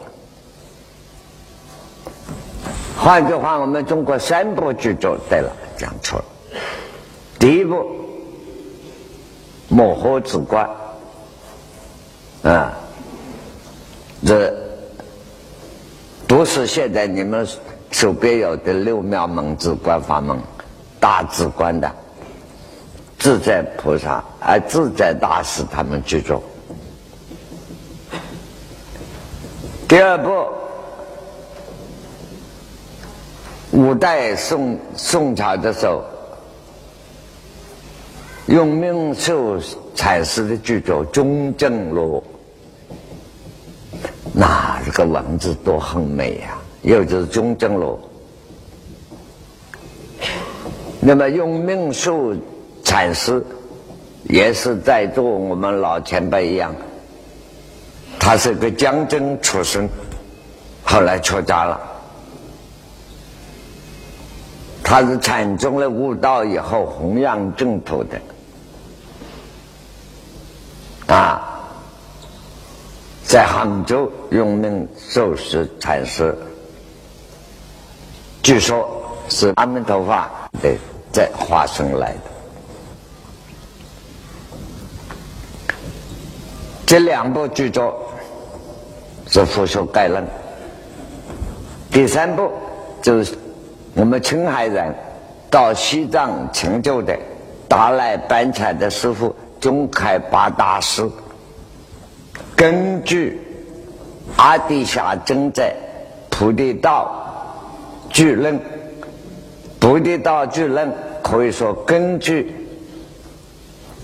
[2.97, 6.25] 换句话，我们中国三部剧作对了，讲错了。
[7.39, 7.75] 第一部
[9.69, 10.69] 《摩诃止观》
[12.49, 12.73] 啊，
[14.23, 14.53] 这
[16.27, 17.47] 不是现在你们
[17.89, 20.37] 手边有的六妙门止观法门
[20.99, 21.91] 大智观的
[23.17, 26.43] 自在菩萨而自在大师他们剧作。
[29.91, 30.47] 第二部，
[33.71, 36.01] 五代宋宋朝的时候，
[38.45, 39.59] 用命寿
[39.93, 42.23] 禅师的著作《中正录》，
[44.31, 46.57] 那这个文字多很美呀！
[46.83, 47.99] 又就是《中正录》，
[51.01, 52.33] 那么用命寿
[52.81, 53.43] 禅师
[54.23, 56.73] 也是在做我们老前辈一样。
[58.23, 59.89] 他是个将军出身，
[60.83, 61.81] 后来出家了。
[64.83, 68.21] 他是禅宗的悟道以后弘扬净土的，
[71.07, 71.41] 啊，
[73.23, 76.37] 在杭州用名受持禅师，
[78.43, 78.87] 据说
[79.29, 80.29] 是阿弥陀佛
[80.61, 80.77] 的
[81.11, 82.30] 在化身来的。
[86.91, 87.97] 这两部剧作。
[89.29, 90.21] 是《佛学概论》，
[91.89, 92.51] 第三部
[93.01, 93.33] 就是
[93.95, 94.93] 我们青海人
[95.49, 97.17] 到西藏成就的
[97.69, 101.09] 达赖班禅的师傅宗喀巴大师，
[102.57, 103.39] 根据
[104.35, 105.73] 阿底峡真在
[106.29, 107.63] 菩提道
[108.09, 108.59] 具论，
[109.79, 110.91] 菩提道具论
[111.23, 112.53] 可以说根据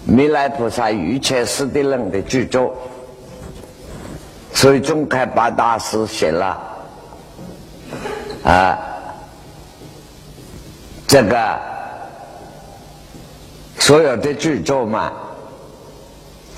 [0.07, 2.73] 弥勒菩萨瑜伽师地论的著作。
[4.53, 6.59] 所以，宗开八大师写了
[8.43, 8.79] 啊，
[11.07, 11.59] 这个
[13.77, 15.13] 所有的著作嘛，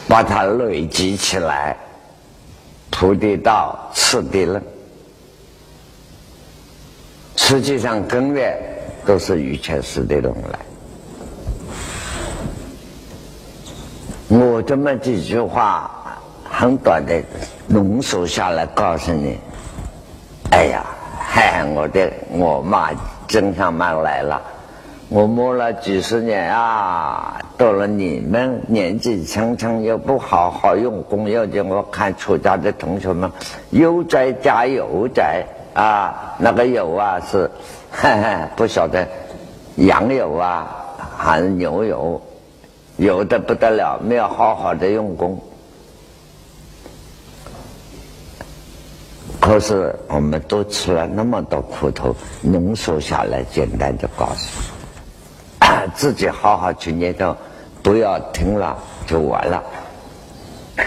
[0.07, 1.75] 把它累积起来，
[2.89, 4.63] 菩提道次第论，
[7.35, 8.57] 实际上根源
[9.05, 10.59] 都是瑜伽师的论来。
[14.29, 15.89] 我这么几句话，
[16.43, 17.19] 很短的
[17.67, 19.39] 浓缩下来告诉你。
[20.51, 20.85] 哎呀，
[21.17, 22.91] 嗨，我的我妈
[23.27, 24.39] 真相妈来了。
[25.07, 33.31] 我摸了几十年啊，到了你们年纪轻轻又不好好用功，要叫我看出家的同学们，
[33.71, 37.49] 有在加油在啊，那个油啊是，
[38.55, 39.07] 不晓得
[39.77, 40.67] 羊油啊
[41.17, 42.21] 还是牛油，
[42.99, 45.41] 有的不得了，没有好好的用功。
[49.39, 54.61] 可是我们都吃了那么多苦头，浓缩下来，简单的告诉。
[55.95, 57.33] 自己好好去念叨，
[57.81, 59.63] 不要听了就完了。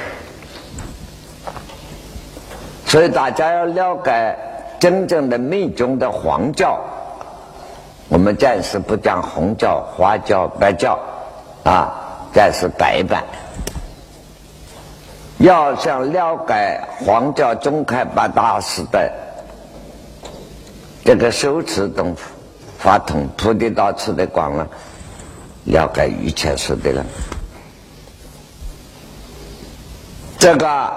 [2.86, 4.36] 所以大家要了解
[4.78, 6.78] 真正的密宗的黄教，
[8.10, 10.98] 我们暂时不讲红教、花教、白教，
[11.64, 12.01] 啊，
[12.34, 13.24] 这是白板。
[15.38, 19.12] 要想了解黄教宗开八大师的
[21.04, 22.30] 这个修持功夫。
[22.78, 24.66] 发通菩提道次的广了，
[25.66, 27.06] 了解一切事的人。
[30.36, 30.92] 这个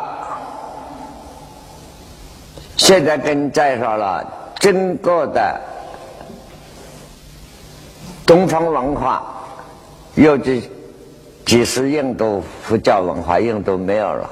[2.75, 5.61] 现在跟你介绍了整个的
[8.25, 9.23] 东方文化，
[10.15, 10.67] 尤其
[11.45, 14.29] 即使印度佛教文化，印度没有了。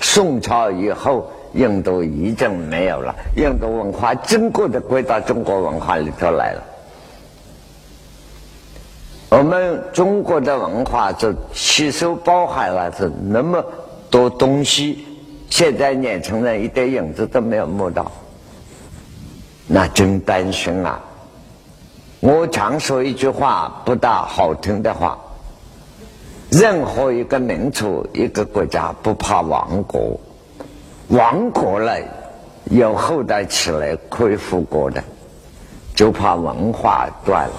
[0.00, 6.62] 宋朝以后，印度已经没有了，印度文化整个的归到中国文化里头来了。
[9.30, 13.64] 我们中国的文化是吸收包含了是那么
[14.10, 15.06] 多东西，
[15.48, 18.12] 现在年轻人一点影子都没有摸到，
[19.66, 21.00] 那真担心啊！
[22.20, 25.18] 我常说一句话不大好听的话：
[26.52, 30.20] 任何一个民族、一个国家不怕亡国，
[31.08, 31.98] 亡国了
[32.64, 35.02] 有后代起来可以复国的，
[35.94, 37.54] 就怕文化断了。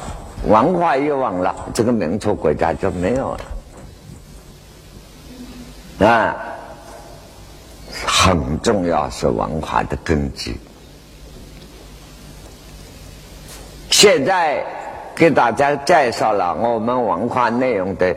[0.47, 3.35] 文化一忘了，这个民族国家就没有
[5.97, 6.35] 了啊！
[8.05, 10.55] 很重要是文化的根基。
[13.89, 14.63] 现在
[15.15, 18.15] 给大家介绍了我们文化内容的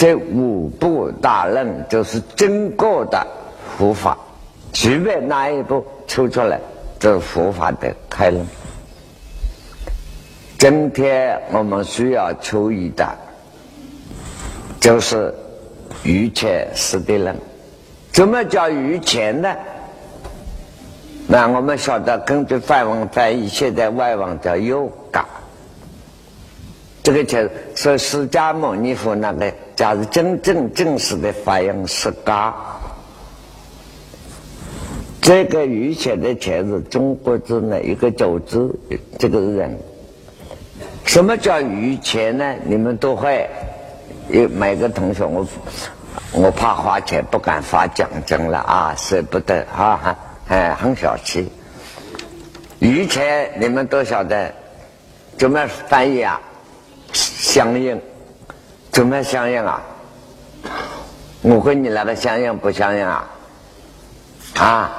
[0.00, 3.26] 这五部大论，就是整个的
[3.76, 4.16] 佛法，
[4.72, 6.58] 随便哪一部抽出来，
[6.98, 8.42] 这是佛法的开论。
[10.58, 13.06] 今天我们需要注意的，
[14.80, 15.34] 就是
[16.02, 17.36] 愚痴识的人。
[18.10, 19.54] 怎么叫愚痴呢？
[21.28, 25.26] 那我们晓得，根据梵文翻译，现在外文叫“有嘎”。
[27.04, 32.54] 这个就是释迦牟尼佛那个，假如真正正式的发音是“嘎”。
[35.22, 38.70] 这个余钱的“钱”是中国字呢一个组织，
[39.18, 39.78] 这个人。
[41.06, 42.56] 什么叫余钱呢？
[42.66, 43.48] 你们都会，
[44.28, 45.46] 有每个同学，我
[46.32, 50.14] 我怕花钱，不敢发奖金了啊，舍不得啊，
[50.48, 51.50] 哎，很小气。
[52.80, 54.52] 余钱你们都晓得，
[55.38, 56.38] 怎么翻译啊？
[57.14, 57.98] 相应，
[58.90, 59.82] 怎么相应啊？
[61.42, 63.24] 我跟你那个相应不相应啊？
[64.58, 64.90] 啊，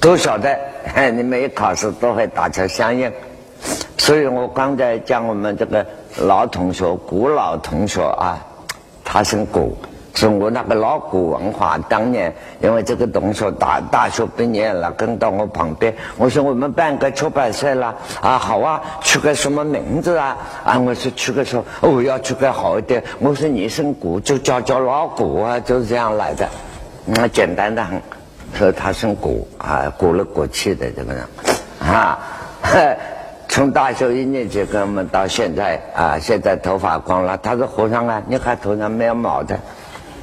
[0.00, 0.54] 都晓得，
[1.12, 3.10] 你每一考试都会打成相应。
[3.96, 5.86] 所以我刚才讲我们这个
[6.18, 8.38] 老同学，古老同学啊，
[9.04, 9.76] 他姓古，
[10.14, 11.78] 是我那个老古文化。
[11.88, 20.36] 当年因为这个同学大大学毕业了，跟到我旁边，我说我们办个出版社了啊，好啊，取个什么名字啊？
[20.64, 23.02] 啊，我说取个说，哦，要取个好一点。
[23.18, 26.48] 我说你姓古，就叫叫老古啊，就是这样来的，
[27.04, 28.00] 那简单的很。
[28.54, 31.24] 说他姓古啊，古了古气的这个人
[31.80, 32.18] 啊。
[33.48, 37.36] 从大学一年级跟我们到现在啊，现在头发光了。
[37.38, 39.58] 他说：“和尚啊，你看头上没有毛的，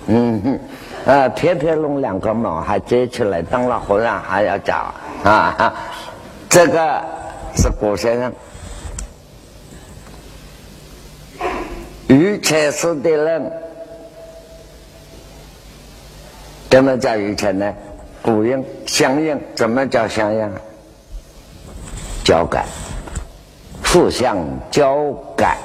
[0.07, 0.59] 嗯 哼，
[1.05, 4.93] 呃，偏偏弄两个毛还接起来，当了和尚还要讲
[5.23, 5.73] 啊。
[6.49, 7.03] ”这个
[7.55, 8.33] 是古先生，
[12.07, 13.51] 愚痴是的人，
[16.69, 17.73] 怎么叫愚痴呢？
[18.21, 20.51] 古人相应，怎么叫相应？
[22.23, 22.65] 交感。
[23.85, 24.37] 互相
[24.69, 25.57] 交感，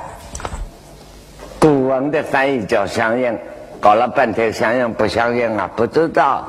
[1.61, 3.39] 古文的翻译叫相应，
[3.83, 5.69] 搞了半天相应不相应啊？
[5.75, 6.45] 不知道，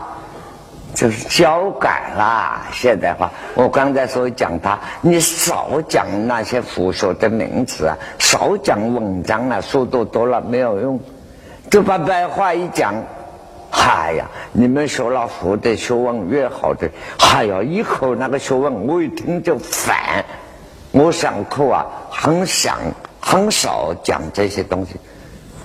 [0.93, 2.67] 就是交感啦。
[2.71, 10.99] 现代化，我刚才所讲他，你少讲那些佛学的名词啊，少讲文章啊，说多了没有用。
[11.71, 12.93] 就把白话一讲，
[13.71, 20.23] 嗨呀，你们学了佛的学问越好的，哎呀，以后那个学问我一听就烦。
[20.91, 22.77] 我上课啊，很想
[23.19, 24.97] 很少讲这些东西。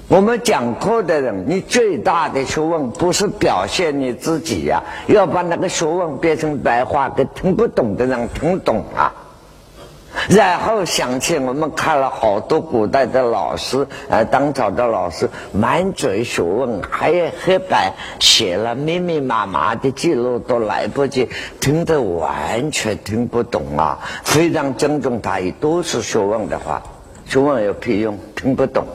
[0.08, 9.12] 我们讲课的人，你最大的学问不是表现你自己呀，要把那个学问变成白话，给听不懂的人听懂啊。
[10.30, 21.28] 然后想起我们看了好多古代的老师，呃，当朝的老师满嘴学问，还有黑板写了密密麻麻的记录，都来不及
[21.60, 23.98] 听得完全听不懂啊！
[24.24, 26.82] 非常尊重他，也都是学问的话，
[27.26, 28.18] 学问有屁用？
[28.34, 28.86] 听不懂。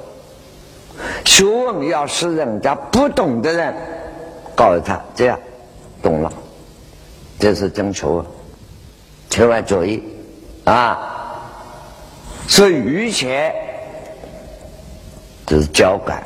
[1.26, 3.74] 学问要是人家不懂的人，
[4.56, 5.39] 告诉他这样，
[6.01, 6.32] 懂了，
[7.39, 8.26] 这是真学问，
[9.30, 10.04] 千万注意
[10.66, 11.10] 啊！
[12.47, 13.54] 所以于前
[15.45, 16.24] 就是交感。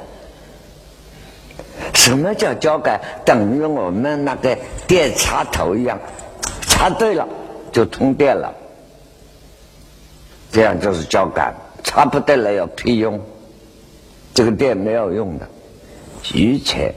[1.93, 2.99] 什么叫交感？
[3.25, 4.57] 等于我们那个
[4.87, 5.99] 电插头一样，
[6.61, 7.27] 插对了
[7.71, 8.53] 就通电了，
[10.51, 11.53] 这样就是交感。
[11.83, 13.19] 插不对了有屁用？
[14.37, 15.49] 这个电没有用的。
[16.35, 16.93] 于前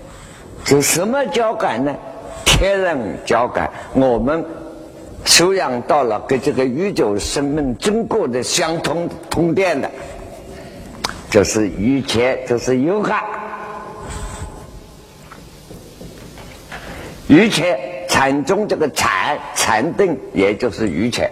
[0.67, 1.97] 是什么交感呢？
[2.45, 3.71] 天人交感。
[3.95, 4.45] 我们。
[5.27, 9.89] 修养到了跟这个宇宙生命经过的相通通电的，
[11.31, 13.23] 就是瑜伽，就是有感。
[17.29, 17.63] 瑜伽
[18.09, 21.31] 禅宗这个禅禅定，也就是瑜伽，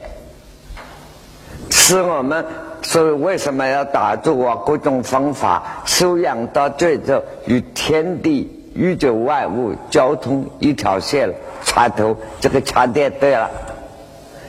[1.71, 2.45] 是我们
[2.89, 4.57] 所以为什么要打坐啊？
[4.65, 11.31] 各种方法修养到最后与天地宇宙万物交通一条线
[11.63, 13.51] 插头，这个插电对了。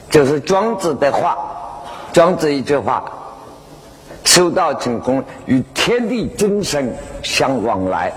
[0.08, 1.36] 就是庄子的话，
[2.14, 3.12] 庄子一句话
[4.24, 8.10] ：“修道成功，与天地精神相往来，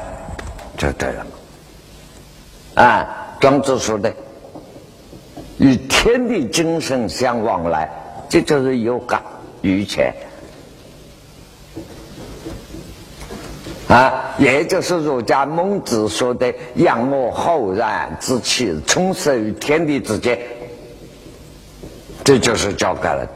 [0.77, 1.25] 就对了。”
[2.81, 4.13] 啊，庄子说的，
[5.57, 7.91] 与天地精神相往来，
[8.29, 9.21] 这就是有感
[9.63, 10.13] 于前。
[13.87, 20.39] 啊，也就是儒家孟子说的“养我浩然之气，充实于天地之间”。
[22.23, 23.27] 这就是教改了，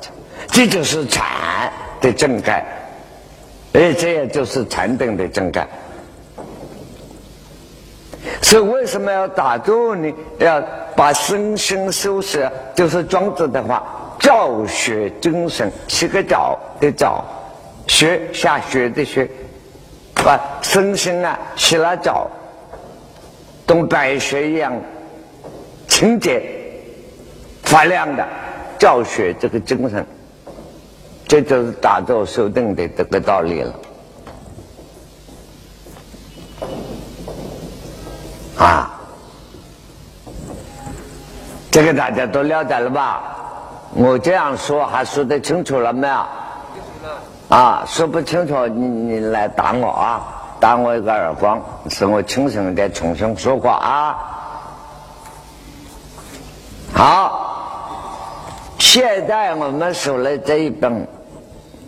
[0.47, 2.65] 这就是禅的正感，
[3.73, 5.67] 哎，这也就是禅定的正感。
[8.41, 10.11] 所以为什么要打坐呢？
[10.39, 10.59] 要
[10.95, 13.83] 把身心收拾，就是庄子的话
[14.27, 17.23] ：“教学精神，洗个澡的澡，
[17.87, 19.25] 学下雪的雪，
[20.15, 22.29] 把身心啊洗了澡，
[23.65, 24.73] 同白雪一样
[25.87, 26.43] 清洁
[27.63, 28.27] 发亮的。”
[28.77, 30.05] 教学这个精神，
[31.25, 33.73] 这就是打坐修定的这个道理了。
[38.57, 38.99] 啊，
[41.71, 43.35] 这个大家都了解了吧？
[43.97, 46.15] 我这样说还说得清楚了没有？
[47.49, 50.21] 啊，说不清楚你你来打我啊，
[50.59, 54.17] 打我一个耳光，使我清醒点，重新说话啊。
[56.93, 57.43] 好。
[58.77, 61.07] 现在我们说了这一本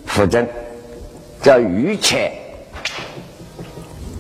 [0.08, 0.48] 符证，
[1.44, 2.32] 叫《瑜伽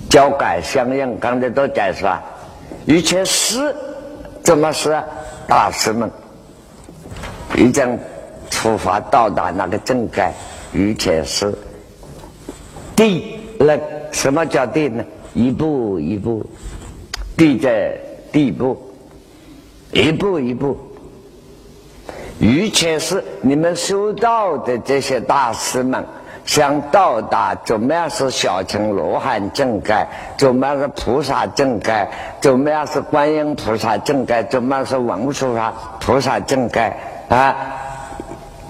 [0.09, 2.21] 交感相应》，刚才都解释了。
[2.85, 3.75] 瑜伽师
[4.43, 5.03] 怎么是
[5.47, 6.11] 大师们
[7.59, 7.99] 已经
[8.49, 10.33] 出发到达那个正感，
[10.71, 11.53] 瑜伽师
[12.95, 13.77] 地那
[14.13, 15.03] 什么叫地呢？
[15.33, 16.45] 一步一步，
[17.35, 17.97] 地在
[18.31, 18.93] 地步，
[19.91, 20.77] 一步一步。
[22.39, 26.05] 于且是你们修道的这些大师们，
[26.45, 30.07] 想到达怎么样是小乘罗汉正盖，
[30.37, 35.53] 怎么样是菩萨正盖，怎么样是观音菩萨正盖，怎么样是文殊
[35.99, 36.97] 菩萨正盖
[37.29, 37.75] 啊？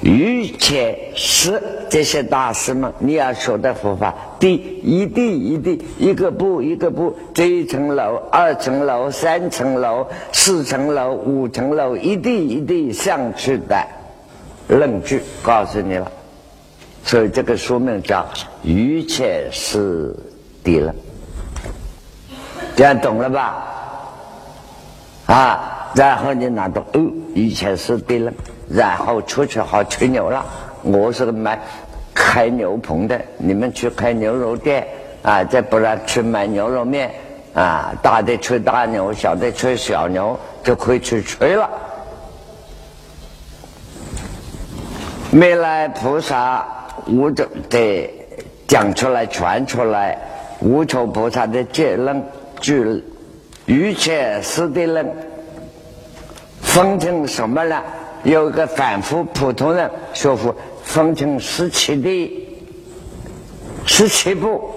[0.01, 13.85] 于且是这些大师们，你要学的佛法，第一地一地，一个步一个步，这一层楼、二层楼、三层楼、四层楼、五层楼，一地一地上去的
[14.69, 16.09] 论据，告诉你了。
[17.03, 18.21] 所以这个书名叫
[18.63, 20.15] 《于且是
[20.63, 20.93] 地论》，
[22.77, 23.67] 这样懂了吧？
[25.25, 28.33] 啊，然后你拿到哦，以前是地论。
[28.69, 30.45] 然后出去好吹牛了。
[30.83, 31.59] 我是卖
[32.13, 34.87] 开牛棚的，你们去开牛肉店
[35.23, 37.11] 啊，再不然去买牛肉面
[37.55, 41.67] 啊，大的吹大牛，小的吹小牛，就可以去吹了。
[45.33, 46.65] 未来菩萨
[47.07, 48.09] 无种的
[48.67, 50.17] 讲出来、传出来，
[50.59, 52.23] 无求菩萨的结论，
[52.59, 53.03] 据
[53.65, 55.05] 一切是的论，
[56.79, 57.83] 分成什么呢？
[58.23, 62.47] 有一个反复普通人学佛，分成十七的
[63.85, 64.71] 十七步，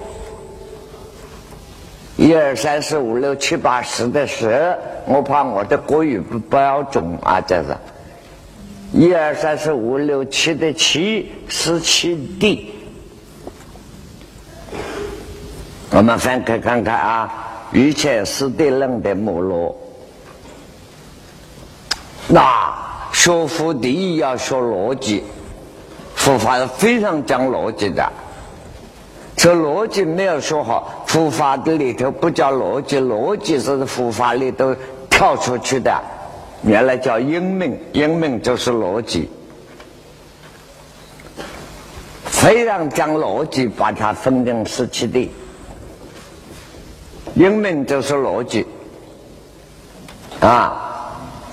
[2.16, 4.76] 一二三四五六七八十的十，
[5.07, 7.76] 我怕我的国语不标准啊，这是。
[8.92, 12.74] 一二三四五六七的七，十七地。
[15.90, 19.76] 我们翻开看看啊，《一切师地论》的目录。
[22.28, 22.72] 那
[23.12, 25.22] 学佛第一要学逻辑，
[26.14, 28.10] 佛法是非常讲逻辑的。
[29.36, 34.74] 这逻辑没有说好，佛法的里头不叫逻辑，逻辑是佛法里头
[35.10, 35.92] 跳出去的。
[36.62, 39.28] 原来叫因命，因命就是逻辑，
[42.24, 45.30] 非常讲逻辑，把它分成十七地。
[47.34, 48.64] 因命就是逻辑
[50.40, 50.91] 啊，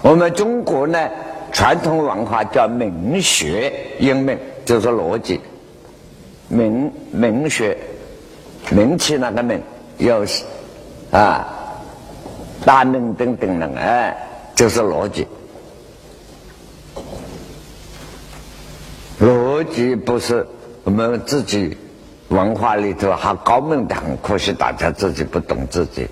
[0.10, 1.08] 我们中国呢
[1.52, 5.40] 传统文化叫明学，因命就是逻辑，
[6.48, 7.78] 明明学，
[8.72, 9.62] 名气那个名，
[10.00, 10.26] 有
[11.12, 11.48] 啊，
[12.66, 14.26] 大名等等等哎。
[14.56, 15.28] 就是逻辑，
[19.22, 20.46] 逻辑不是
[20.84, 21.78] 我们自己
[22.30, 26.08] 文化里头还高明的很，可惜大家自己不懂自己。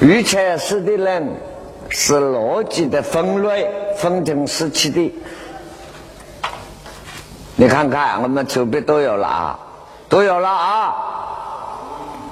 [0.00, 1.28] 一切是的人
[1.88, 5.12] 是逻辑的分类，分成时期的。
[7.56, 9.58] 你看看，我们手边都有了啊，
[10.08, 10.94] 都有了啊，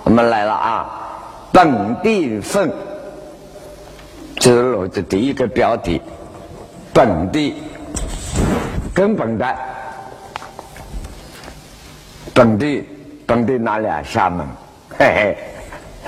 [0.05, 0.91] 我们来了啊，
[1.53, 2.71] 本地分。
[4.37, 6.01] 这是我的第一个标题，
[6.95, 7.55] 本地
[8.95, 9.57] 根本的
[12.33, 12.89] 本地
[13.27, 14.01] 本地哪里啊？
[14.05, 14.47] 厦门，
[14.97, 15.39] 嘿嘿，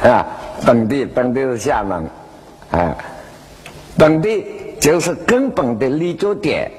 [0.02, 0.26] 啊，
[0.64, 2.04] 本地本地是厦门，
[2.70, 2.96] 啊，
[3.96, 4.44] 本地
[4.80, 6.70] 就是根本的立足点，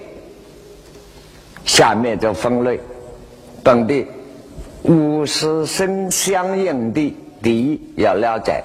[1.65, 2.79] 下面就分类，
[3.61, 4.07] 本地
[4.83, 8.63] 五十生相应的，第一要了解。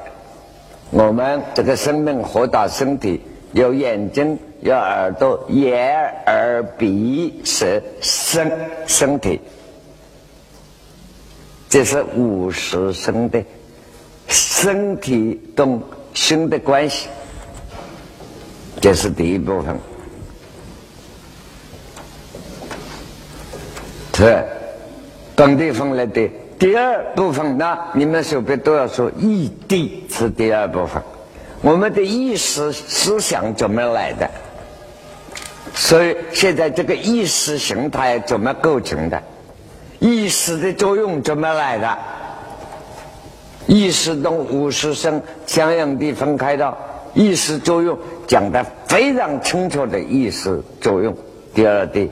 [0.90, 3.20] 我们这个生命活到身体，
[3.52, 8.52] 有眼睛，有耳朵，眼、耳、鼻、舌、身，
[8.86, 9.40] 身体，
[11.68, 13.42] 这是五十生的
[14.35, 15.80] 身体动
[16.12, 17.07] 心的关系，
[18.80, 19.78] 这是第一部分。
[24.12, 24.45] 这
[25.37, 26.28] 本地分来的。
[26.59, 31.01] 第二部分呢，你们手边都要说异地是第二部分。
[31.62, 34.28] 我们的意识思想怎么来的？
[35.74, 39.22] 所以现在这个意识形态怎么构成的？
[40.01, 41.99] 意识的作用怎么来的？
[43.66, 46.76] 意识动五十声相应地分开的
[47.14, 51.16] 意识作用，讲的非常清楚的意识作用。
[51.54, 52.10] 第二地。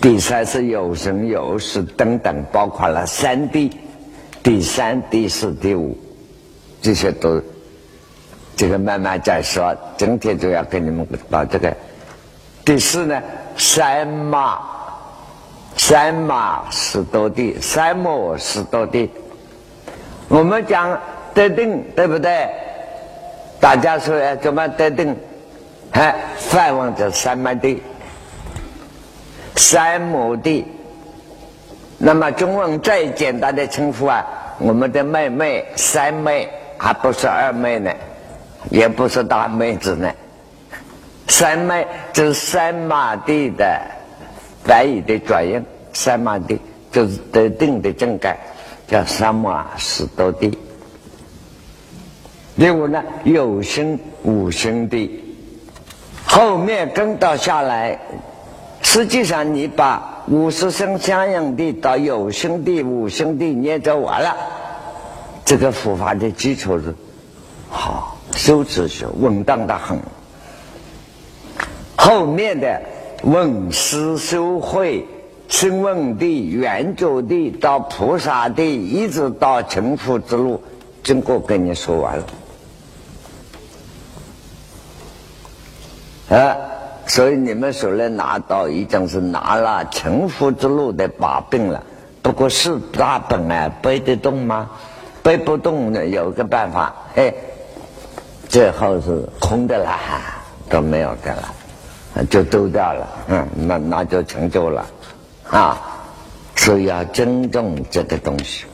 [0.00, 3.70] 第三是有生有死等等，包括了三地，
[4.42, 5.96] 第三、第四、第五，
[6.82, 7.40] 这些都
[8.54, 9.74] 这个慢慢再说。
[9.96, 11.74] 今天就要跟你们把这个
[12.66, 13.22] 第四呢，
[13.56, 14.58] 三马，
[15.86, 19.10] 三马十多地，三亩十多地。
[20.28, 20.98] 我们讲
[21.34, 22.48] 得定，对不对？
[23.60, 25.14] 大家说哎，怎么得定？
[25.90, 27.82] 哎，梵文叫三摩地。
[29.56, 30.64] 三亩地，
[31.98, 34.24] 那么中文最简单的称呼啊，
[34.60, 37.92] 我们的妹妹三妹，还不是二妹呢，
[38.70, 40.10] 也不是大妹子呢，
[41.28, 43.78] 三妹就是三马地的
[44.64, 45.62] 翻译的转音，
[45.94, 46.58] 三马地
[46.92, 48.38] 就是得定的正改，
[48.86, 50.58] 叫三马十多地。
[52.56, 55.24] 第五呢，有生无生地，
[56.26, 57.98] 后面跟到下来。
[58.82, 64.36] 实际上，你把五十声相应的到有声的、无声的念着完了，
[65.44, 66.94] 这个佛法的基础是
[67.70, 69.98] 好，修持学稳当的很。
[71.96, 72.82] 后面的
[73.22, 75.06] 问思修慧、
[75.54, 80.60] 声闻地、圆觉地到菩萨地，一直到成佛之路，
[81.04, 82.24] 经过跟你说完了，
[86.36, 86.56] 啊。
[87.06, 91.84] 所以你们手里拿到已经是拿了成佛之路的把柄了，
[92.20, 94.68] 不过是大本啊，背得动吗？
[95.22, 97.32] 背不动呢，有个办法，哎，
[98.48, 99.96] 最后是空的了，
[100.68, 101.54] 都没有的了，
[102.28, 104.84] 就丢掉了，嗯，那那就成就了，
[105.50, 105.80] 啊
[106.56, 108.64] 所以要尊重这个东西。